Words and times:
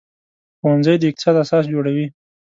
ښوونځی 0.59 0.95
د 0.99 1.03
اقتصاد 1.09 1.35
اساس 1.43 1.63
جوړوي 1.73 2.05